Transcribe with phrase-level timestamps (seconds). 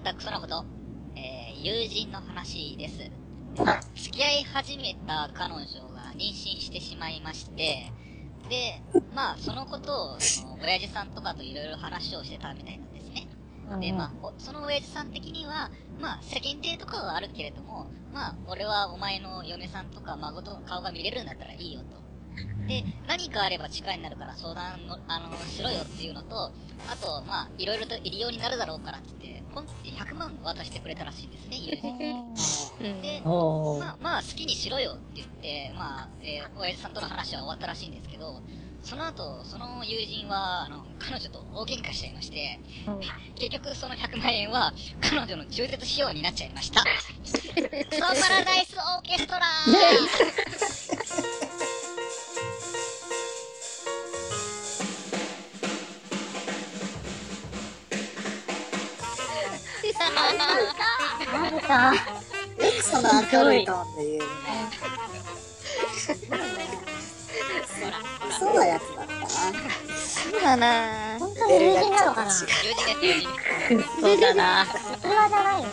[0.00, 0.64] ったくそなこと。
[1.14, 2.98] えー、友人の話です。
[3.94, 7.92] 付き合い始めた彼女が妊娠してしまいまして、
[8.48, 8.80] で、
[9.14, 13.28] まあ、そのことを、その、親父さんとかといろいろ話をしてたみたいなんですね。
[13.78, 22.09] で、まあ、その親父さん的には、まあ、世間体とかはあるけれども、まあ、俺はお前の嫁さんとか孫と顔が見れるんだったらいいよと。
[22.70, 26.52] で、何かあれば力になるから相談の、あの、しろよっていうのと、
[26.88, 31.98] あと、まあ、いろいろと入りようになるだろうからって言って、ポンって100万渡してくれたらしいんですね、友人
[33.02, 38.40] で、まあ、まあ、好きにしろよって言って、まあ、えー、親父さんとの話は終わったらしいんですけど、
[38.82, 42.60] その後、その友人は、あの、彼女と大喧嘩しちゃいまして、
[43.34, 46.84] 結局その100万円は、彼女の中絶費用になっちゃいました。
[47.24, 49.46] ソーパラダイスオーケストラな
[61.70, 61.94] ん。
[61.94, 62.02] か、よ
[62.58, 64.26] くその明るいトーンで言うね。
[68.38, 68.66] そうな。
[68.66, 69.28] やつだったな。
[69.28, 71.18] そうだな。
[71.18, 72.06] 本当に友人な。
[72.06, 72.48] のかな、そう
[74.20, 74.66] だな。
[74.66, 75.58] それはじゃな。
[75.58, 75.68] いよ。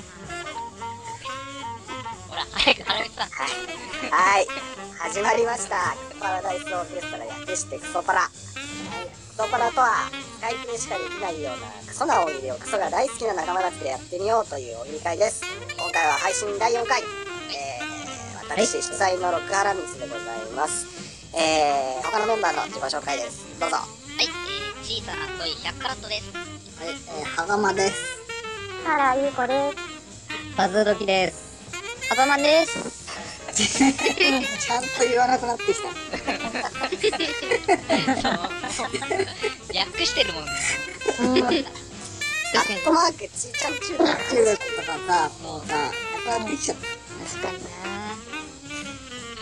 [2.30, 3.30] ほら、早く、花見さん。
[3.30, 4.48] はい。
[5.00, 5.96] 始まりました。
[6.20, 8.30] パラダイスオーケストラ略してクソパラ。
[9.38, 15.46] クソパラとは、使い手にしかできないようなクソな大喜利をクソが大好きな仲間たちでやってみようという大喜利会です。
[15.78, 17.04] 今回は配信第4回。
[17.54, 20.90] えー、私、主催の六原光でございます。
[21.38, 23.46] えー、他のメンバーの自己紹介です。
[23.60, 23.76] どうぞ。
[23.76, 26.34] はい、えー、小さな恋100カラットです。
[26.34, 27.94] はい、えー、はがまです。
[28.86, 30.58] 原ゆうこです。
[30.58, 32.10] バズドキです。
[32.12, 33.06] あばまです。
[33.54, 36.37] ちゃんと言わなくなってきた。
[39.74, 40.52] 略してるもんね。
[42.56, 43.74] アットマークちーちゃん。
[43.74, 46.84] 中学中学とかさ、もうさ、なくなってきちゃった。
[46.84, 47.70] 確かにな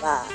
[0.02, 0.26] まあ、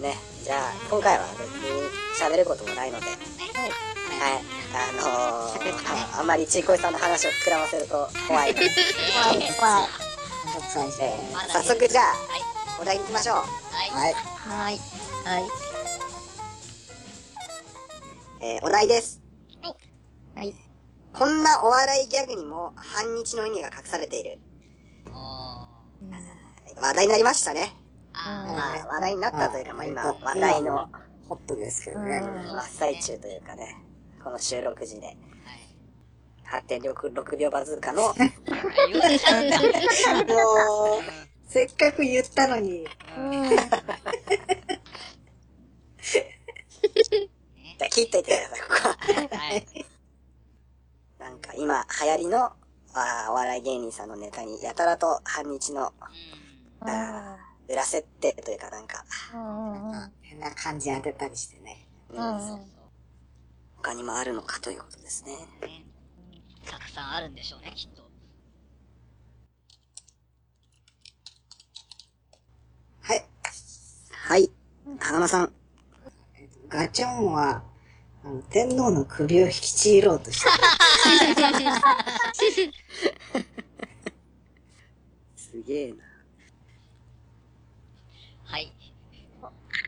[0.00, 1.88] ね、じゃあ、今回は別に
[2.20, 3.16] 喋ることもないので、はい。
[3.16, 4.44] はい。
[4.74, 6.26] あのー、あん。
[6.26, 6.92] まりちいこいさん。
[6.92, 8.70] の話を膨らませると怖いので。
[9.22, 9.88] 怖い、怖い。
[11.48, 12.14] 早速じゃあ、
[12.80, 13.36] お題に行きましょう。
[13.36, 13.42] は
[13.86, 13.90] い。
[13.90, 14.78] はい。
[15.24, 15.67] はい。
[18.40, 19.20] えー、お題です。
[20.36, 20.54] はい。
[21.12, 24.38] こんなお笑いギャグにも半日の意味が隠されている。
[26.80, 27.74] 話題になりましたね。
[28.12, 30.88] まあ、話題になったというか、まあ今、話題の、
[31.28, 32.20] ホットですけどね。
[32.20, 33.76] 真っ最中というかね、
[34.22, 35.16] この収録時で。
[36.48, 38.14] 8.6秒バズーカの、もう、
[41.48, 42.86] せっかく言ったのに。
[47.78, 49.38] じゃ切っといてください、ここは。
[49.38, 49.66] はい。
[51.18, 52.52] なんか今流行りの、
[52.94, 55.92] あお笑い芸人さんのネタにやたらと半日の、
[56.80, 57.36] あ
[57.68, 59.04] 裏設定というかなんか、
[60.22, 61.88] 変な感じ当てたりしてね。
[62.10, 62.72] うん。
[63.76, 65.36] 他にもあるのかということですね。
[66.64, 68.02] たくさんあるんでしょうね、きっと。
[73.02, 73.26] はい。
[74.10, 74.50] はい。
[75.00, 75.52] 花間さん。
[76.68, 77.62] ガチョンは、
[78.50, 80.48] 天皇の首を引きちぎろうとして
[85.36, 85.96] すげえな。
[88.44, 88.72] はい。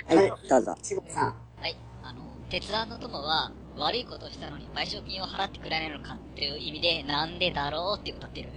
[0.06, 0.74] はい、どうぞ。
[0.82, 1.34] ちごさん。
[1.60, 1.76] はい。
[2.02, 8.48] あの、鉄腕の友は、悪いことしたのに賠償金を払ってくれないのかっていう意味で、なんでだろうって歌ってる。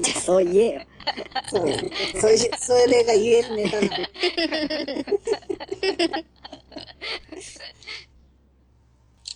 [0.00, 0.82] じゃあ、そう言えよ。
[1.50, 1.78] そうや。
[2.20, 4.04] それ、それが言えるネタなの。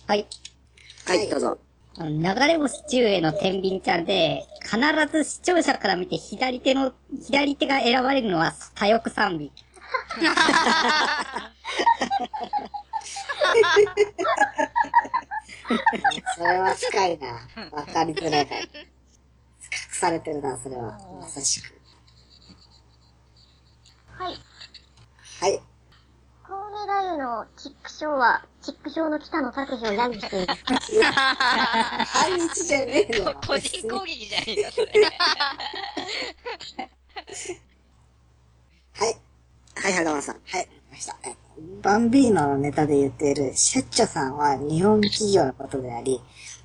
[0.07, 0.25] はい。
[1.05, 1.57] はい、どうぞ。
[1.99, 4.77] 流れ星中への天秤ちゃんで、必
[5.11, 6.93] ず視聴者から見て左手の、
[7.25, 9.51] 左手が選ばれるのは左翼賛美。
[16.37, 17.27] それは深いな。
[17.71, 18.43] わかりづらい。
[18.43, 18.47] 隠
[19.91, 20.97] されてるな、それは。
[21.19, 21.73] まさしく。
[24.17, 24.35] はい。
[25.41, 25.61] はい。
[26.47, 30.53] コウメ太夫のチックショーは、チックショーの北野武を揶揄している。
[31.05, 33.33] 半日じゃねえの。
[33.35, 34.91] 個人攻撃じゃねえか、それ。
[38.91, 39.15] はい。
[39.73, 40.41] はい、はがまさん。
[40.45, 40.67] はい。
[40.91, 41.15] ました。
[41.81, 46.19] バンビーノのネタで言っている、シェッチョさんは日本企業のことであり、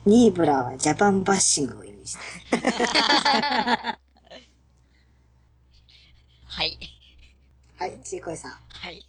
[0.05, 2.19] ニーブラはジャパンバッシングを意味し
[2.51, 2.69] ている。
[6.49, 6.79] はい。
[7.79, 8.72] はい、ちいこいさん。
[8.83, 9.07] はい。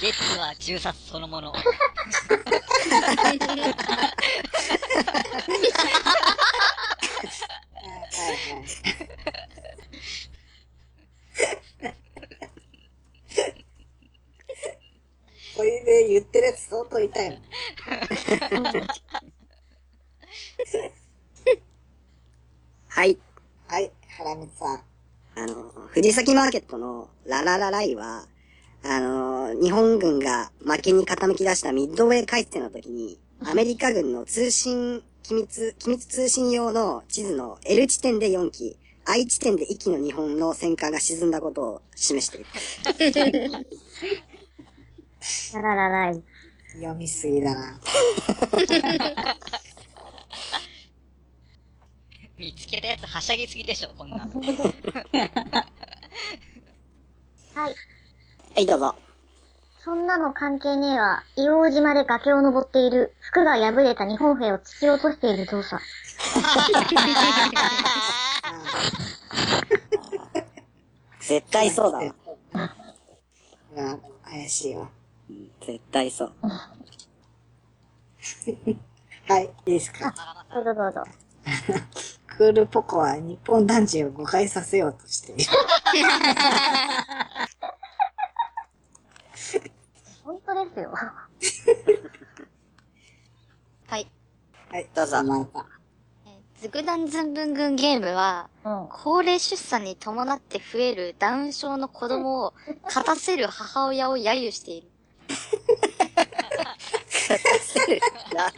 [0.00, 1.52] ゲッツは銃殺そのもの。
[1.52, 1.58] こ
[15.62, 17.36] れで言ってるやつ相当痛いの。
[22.88, 23.16] はい。
[23.68, 24.82] はい、原光さん。
[25.36, 28.26] あの、藤崎マーケットのラララライは、
[28.84, 42.46] あの、日本軍が負けに傾き出したミッドウェー海戦の時に、アメリカ軍の通信、機密、機密通信用の地図の L 地点で4機、I 地点で1機の日本の戦艦が沈んだことを示している。
[45.54, 46.22] ラララライ。
[46.74, 47.80] 読みすぎだな。
[52.38, 54.30] 見つけたやつはしゃぎすぎでしょ、こんなん。
[57.54, 57.74] はい。
[58.54, 58.94] はい、どうぞ。
[59.84, 61.24] そんなの関係ねえわ。
[61.36, 65.82] 硫黄島で崖を登っている、服が破れた日本兵を突き落としている動作。
[71.20, 72.14] 絶対そうだわ。
[73.76, 74.88] あ怪しいわ。
[75.66, 76.32] 絶対そう。
[79.28, 80.12] はい、いいですか？
[80.52, 81.04] どうぞどうぞ。
[82.26, 85.44] クールポコは日本男児を誤解させようとしている。
[90.24, 90.92] 本当ですよ。
[93.86, 94.06] はい。
[94.70, 95.66] はい、どうぞまた。
[96.60, 98.86] ズグダンズンブングンゲームは、うん。
[98.88, 102.54] 高齢出産に伴って増えるダウン症の子供を
[102.84, 104.88] 勝たせる母親を揶揄している。
[108.32, 108.52] な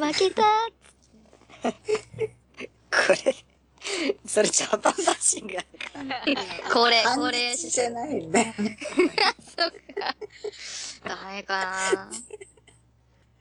[0.08, 0.42] 負けた
[1.68, 1.72] こ
[3.26, 3.34] れ、
[4.26, 5.68] それジャパンバッシングだか
[6.04, 6.22] ら。
[6.72, 8.54] 高齢、高半齢日じゃないんだよ。
[8.56, 10.16] そっか。
[11.04, 12.10] ダメかな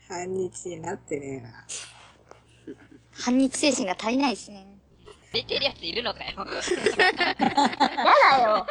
[0.07, 1.65] 半日になってねえな。
[3.11, 4.65] 反日精神が足りないですね。
[5.33, 6.45] 出てるやついるのかよ。
[6.97, 8.65] やだよ。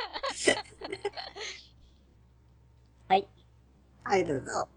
[3.08, 3.28] はい。
[4.04, 4.68] はい、どうぞ。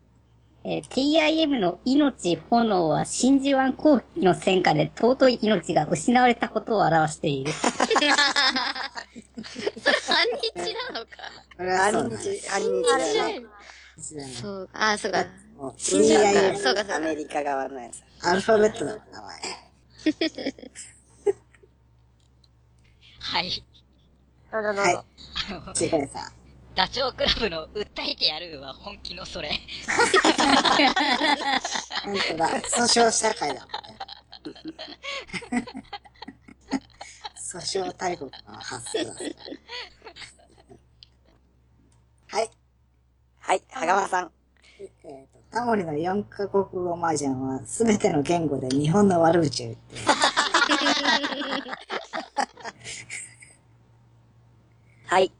[0.65, 7.51] えー TIM の命、炎は真珠湾後期の戦火で尊い命が失われたことを表している。
[7.63, 7.71] 反
[10.41, 11.15] 日なのか。
[11.57, 12.09] こ半。
[12.09, 13.47] 日、半日。
[14.41, 15.25] そう、あ、そうか。
[15.77, 16.39] 真珠湾か。
[16.41, 16.95] TIM そうか、そうか。
[16.97, 18.03] アメリカ側のやつ。
[18.21, 19.39] アルファベットだもん、名前。
[23.19, 23.63] はい。
[24.51, 25.05] どうぞどうはいぞ。。
[25.73, 26.38] ちいかいさん。
[26.79, 29.49] ダチョウ倶楽部の訴えてやるは本気のそれ。
[32.05, 32.49] 本当だ。
[32.51, 35.65] 訴訟社会だもんね。
[37.35, 39.13] 訴訟大国の発想だ。
[42.27, 42.49] はい。
[43.39, 44.31] はい、羽釜さん。
[44.79, 49.97] えっ、と、タモリの4カ国語麻雀はすべての言語で日本の悪口を言って。
[55.07, 55.33] はい。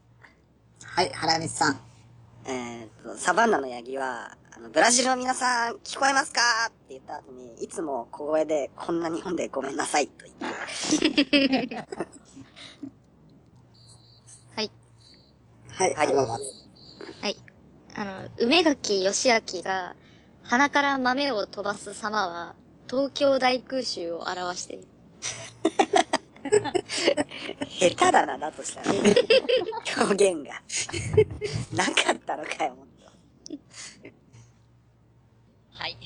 [1.00, 1.80] はい、原光さん。
[2.44, 6.40] えーっと、サバンナのヤギは、あの、ブラジルの皆さん、聞こえますか？
[6.68, 11.76] って言った後に、いつも小声で、こんな日本でごめんなさいと言って。
[14.54, 14.70] はい。
[15.70, 17.36] はい、はいはい。
[17.96, 19.96] あの、梅垣義明が
[20.42, 22.54] 鼻から豆を飛ばす様は、
[22.90, 24.88] 東京大空襲を表している。
[27.68, 28.92] 下手だな、だとしたら。
[30.04, 30.62] 表現が。
[31.72, 33.10] なかったのかよ、もっと。
[35.72, 35.96] はい。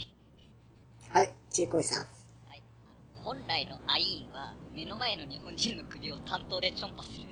[1.10, 2.14] はい、ちいこいさん。
[3.24, 7.24] 本来のアイーンは、目の前の日本人の首を担当でチョンパする。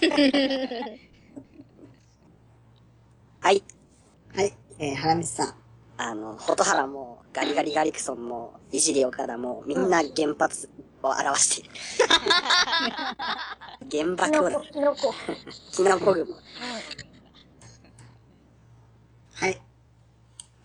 [3.40, 3.62] はい。
[4.34, 5.54] はい、えー、原光さん。
[5.98, 10.70] あの、蛍原も、ガリガリガリクソンも、いじり岡田も、みんな原発
[11.02, 11.70] を表している。
[13.90, 14.62] 原爆を。
[14.62, 15.14] キノコ。
[15.72, 16.26] キノコ雲。
[19.34, 19.60] はい。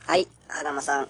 [0.06, 1.10] はい、羽釜さん。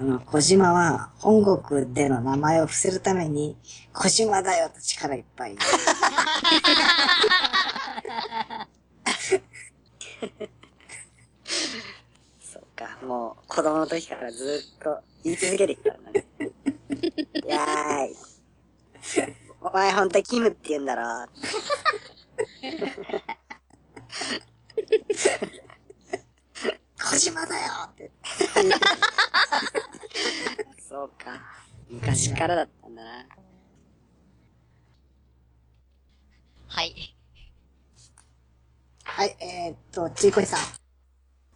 [0.00, 3.56] あの、小島は本国での名前を伏せるために、
[3.92, 5.56] 小島だよと力いっぱい。
[12.40, 16.26] そうか、もう、子供の時からずっと言い続けてきたんだね。
[17.46, 18.33] やーい。
[19.60, 21.02] お前ほんとキムって言うんだろ。
[27.00, 28.10] 小島だよって。
[30.88, 31.40] そうか。
[31.90, 33.26] 昔からだったんだな。
[36.68, 37.14] はい。
[39.04, 40.60] はい、えー、っと、ちいこいさん。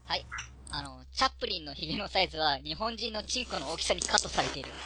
[0.05, 0.27] はい。
[0.71, 4.71] あの、チャップリンのヒゲのサイズは日本人のチンコの大きさにカットされている。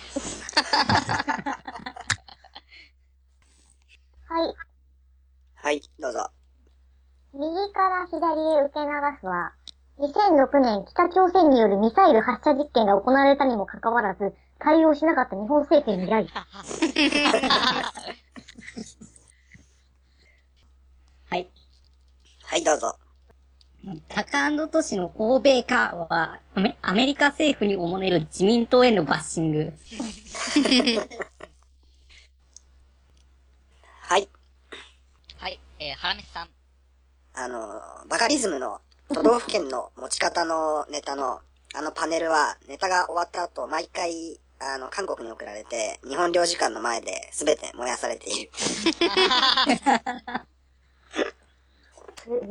[4.33, 4.55] はい。
[5.57, 6.31] はい、どうぞ。
[7.35, 8.87] 右から左へ受け流
[9.21, 9.53] すは、
[9.99, 16.27] 2006年、北朝鮮によるミサイル発射実験が行われたにもかかわらず、対応しなかった日本政権に依頼。
[21.29, 21.51] はい。
[22.45, 22.97] はい、どうぞ。
[24.09, 29.75] タカアンドトシの欧米化は、アメアメリカ政府におもねる自民党へのバッシング。
[34.13, 34.29] はい。
[35.39, 36.49] はい、えー、ハラメスさん。
[37.33, 41.41] あの、バカリズムの都道府県の持ち方のネタの、
[41.75, 48.51] あのパネルは、ネタが終わった後、毎回、あの、韓国に送られて、日本領事館の前で全て燃やされている。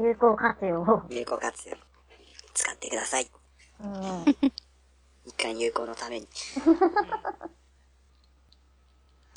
[0.03, 1.03] 有効活用を。
[1.12, 1.77] 有効活用。
[2.56, 3.30] 使ってください。
[3.84, 4.25] うん。
[5.27, 6.25] 一貫有効のために。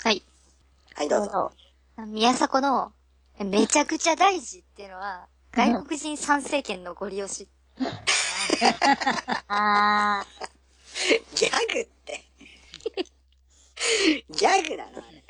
[0.02, 0.22] はい。
[0.94, 1.52] はい、どうぞ。
[1.96, 2.92] 宮迫の、
[3.38, 7.48] めちゃくちゃ大事っていうのは、外国人参政権のご利用し。
[9.48, 10.24] あ
[11.34, 12.24] ギャグって。
[14.30, 15.24] ギャグなのあれ。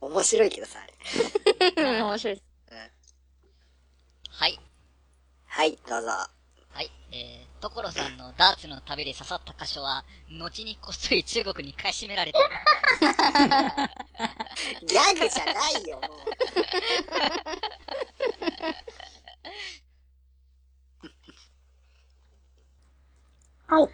[0.00, 0.92] 面白いけどさ、あれ。
[2.02, 2.46] 面白いです。
[4.30, 4.60] はい。
[5.46, 6.39] はい、どうぞ。
[7.60, 12.44] 所さんのダーツの旅で刺さった箇所は、後にこっそり中国に買い占められてる。
[14.86, 16.10] ギャグじゃないよ、もう。
[23.68, 23.74] ー。
[23.74, 23.90] はい。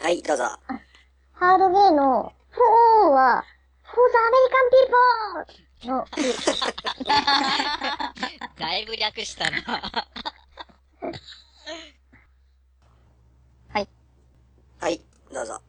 [0.00, 0.44] はい、どうぞ。
[1.32, 3.44] ハードゲーの、フォーは、
[3.84, 5.68] For the American people!
[5.86, 6.04] の、
[8.58, 9.58] だいぶ略したな。
[14.80, 14.92] はい。
[14.92, 15.00] はい、
[15.34, 15.60] どうぞ。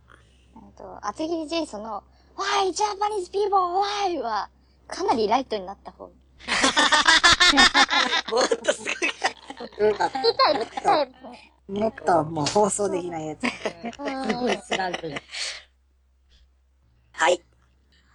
[0.56, 2.04] えっと、厚切りジェイソンの、
[2.36, 4.22] Why Japanese people why?
[4.22, 4.50] は、
[4.88, 6.06] かなりライトになった方。
[6.06, 6.14] もっ
[8.64, 8.92] とすごい。
[8.96, 8.96] 聞
[9.94, 11.12] きたい、聞きたい。
[11.68, 13.42] もっともう放送できないやつ。
[13.42, 13.48] す
[14.36, 14.98] ごいスラグ。
[17.12, 17.44] はい。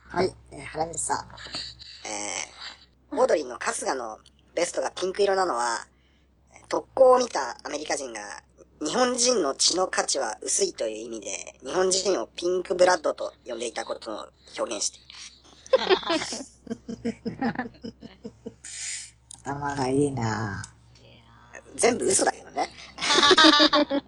[0.09, 1.27] はい、えー、原口さん。
[2.07, 4.19] えー、オードリーの春日の
[4.55, 5.87] ベストがピンク色なのは、
[6.69, 8.43] 特攻を見たアメリカ人が、
[8.85, 15.05] 日本人の血の価値は薄いという意味で、日本人をピンクブラッドと呼んでいたことを表現している。
[19.43, 20.63] 頭がいいな
[21.77, 22.69] 全部嘘だけどね。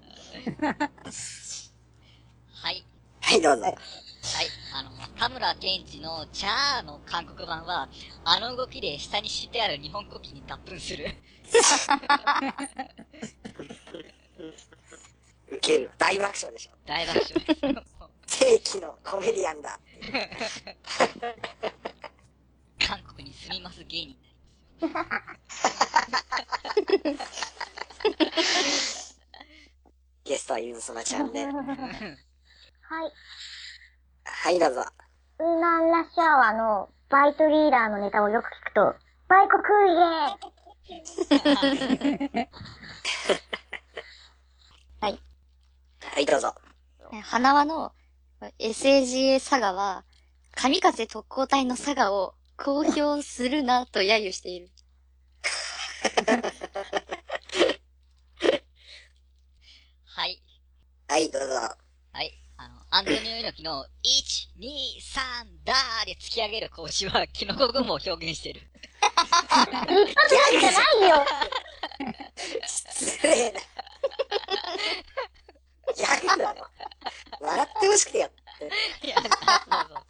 [2.53, 2.85] はい。
[3.21, 3.63] はい、どうぞ。
[3.65, 3.77] はい。
[4.75, 7.89] あの、田村健一のチャーの韓国版は、
[8.25, 11.15] あの動きで下に敷いてある日本国旗に脱粉する。
[16.37, 16.73] 爆笑でしょ。
[16.85, 17.97] 大爆笑です。
[18.45, 19.79] 正規のコメディアンだ。
[22.87, 24.19] 韓国に住みます芸人に
[24.93, 25.09] なり
[30.25, 31.47] ゲストはゆずそなちゃんで。
[31.47, 31.55] はい。
[34.25, 34.85] はい、どうぞ。
[35.39, 38.95] ウーマンラッシュアワーのバイトリーダーのネタをよく聞くと、
[39.29, 42.49] バイコクーイエー
[46.01, 46.55] はい、どうぞ。
[47.13, 47.93] え花輪の
[48.59, 50.05] SAGA 佐賀は、
[50.55, 54.71] 神風特攻隊の佐賀を公表するなと揶揄している。
[60.05, 60.43] はい。
[61.09, 61.55] はい、どうぞ。
[62.13, 62.33] はい。
[62.57, 68.63] あの、アントニオ猪木の、1、2、3、ダーで突き上げる講師は、キノコ雲を表現してる。
[69.01, 69.09] 一
[70.15, 71.25] 発目じゃないよ
[72.67, 73.61] 失礼な。
[75.97, 76.69] ギャグだよ。
[77.41, 78.37] 笑ってほしくてやって。
[79.07, 79.09] い。
[79.09, 79.37] や、そうそう
[79.91, 80.03] そう。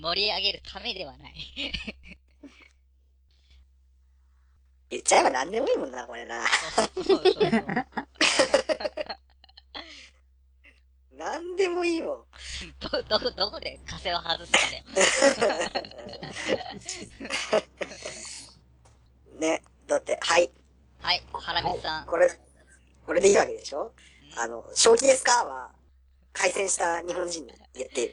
[0.00, 1.34] 盛り上げるためではない。
[4.90, 5.74] 言っちゃえば何でもい。
[5.74, 5.76] い。
[5.76, 6.44] もんな、これな。
[11.16, 11.96] 何でもい。
[11.96, 12.02] い。
[12.02, 12.24] もん。
[12.78, 14.84] ど、どこ、どこで風を外すんだよ。
[19.40, 19.62] ね。
[19.86, 20.50] だって、はい。
[21.00, 22.06] はい、ハラミさん。
[22.06, 22.30] これ、
[23.06, 23.92] これでいいわけでしょ
[24.36, 25.70] あの、正気ですかは、
[26.32, 28.12] 開戦した日本人に言って。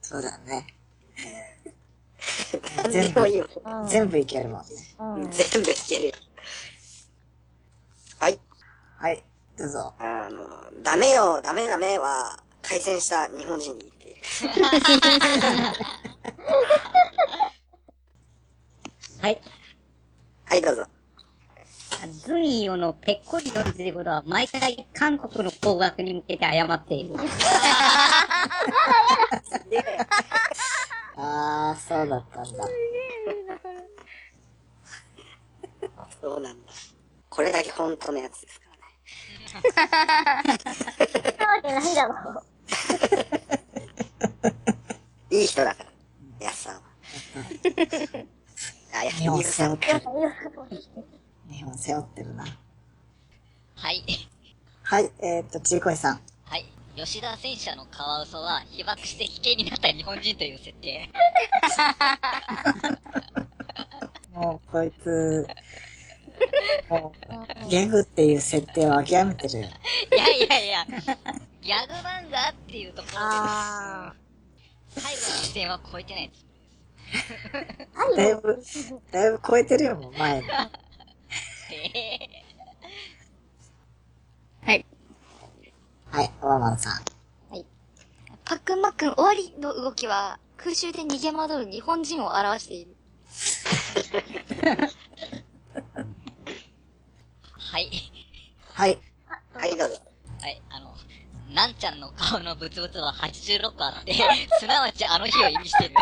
[0.00, 0.66] そうだね。
[2.76, 3.88] 何でもいいもん。
[3.88, 4.66] 全部いけるもんね。
[4.98, 5.30] うん。
[5.30, 6.12] 全部いけるよ。
[8.18, 8.38] はい。
[8.98, 9.22] はい、
[9.58, 9.92] どうぞ。
[9.98, 14.14] あの、ダメよ、ダメダメは、開戦した日本人に言って。
[19.20, 19.40] はい。
[20.44, 20.86] はい、どうぞ。
[22.12, 27.14] ズミヨのペッコリのということは、毎回韓国の方角に向けて謝っている。
[31.16, 32.64] あ あー、そうだったんだ。
[36.20, 36.72] そうなんだ。
[37.28, 38.66] これだけ本当のやつですか
[39.62, 40.58] らね。
[41.38, 42.42] なわけないだろ
[45.30, 45.34] う。
[45.34, 45.84] いい人だか
[46.40, 46.82] ら、やすさんは。
[48.94, 49.30] あ、やってる。
[51.54, 52.44] 日本背負ってるな。
[53.76, 54.02] はい。
[54.82, 56.20] はい、えーっと、ちいこいさん。
[56.44, 56.64] はい。
[56.96, 61.08] 吉田戦車のカワウソは被爆して危険になった日本人という設定。
[64.34, 65.46] もう、こいつ、
[66.90, 67.14] も
[67.66, 69.68] う、ギャグっていう設定を諦めてるよ。
[70.12, 74.12] いやいやいや、ギャグ漫画っていうところで、あ
[74.88, 76.44] 最後の視点は超えてないです。
[78.16, 78.62] だいぶ、
[79.12, 80.48] だいぶ超えてるよ、もう前に。
[81.74, 82.30] へ
[84.64, 84.86] はい。
[86.10, 87.02] はい、オバマンさん。
[87.54, 87.64] ー
[88.44, 92.96] パックンマックン終わりの動きは、空襲で逃げ惑う日本人を表している。
[97.58, 97.90] はい。
[98.72, 98.98] はい。
[99.54, 100.00] はい、どうぞ。
[100.40, 100.94] はい、あの、
[101.54, 104.14] なんちゃんの顔のブツブツは86あって、
[104.58, 105.94] すなわちあの日を意味してる。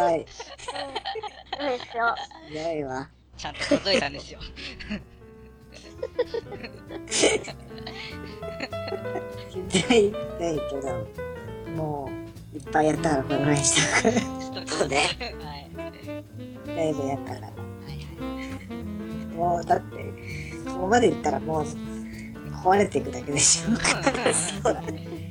[0.00, 0.26] ひどい。
[0.28, 2.14] そうですよ。
[2.48, 3.08] ひどいわ。
[3.36, 4.40] ちゃんと数えたんですよ。
[9.48, 11.06] ひどい、ひどいけど、
[11.76, 12.10] も
[12.54, 14.10] う、いっぱいやったからこれぐらいにした。
[14.66, 15.08] そうね。
[15.42, 15.70] はい。
[16.66, 17.46] だいぶやったから。
[17.46, 17.52] はい
[17.88, 18.80] は
[19.32, 19.34] い。
[19.34, 19.96] もう、だって、
[20.66, 21.64] ここまでいったらもう、
[22.62, 23.76] 壊れていくだけでしょ。
[24.62, 24.76] そう